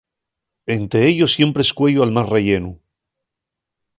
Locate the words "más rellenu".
2.11-2.71